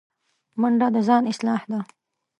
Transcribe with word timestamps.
منډه 0.59 0.87
د 0.95 0.97
ځان 1.07 1.23
اصلاح 1.31 1.61
ده 1.71 1.79